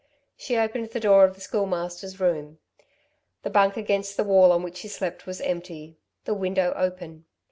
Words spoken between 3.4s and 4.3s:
The bunk against the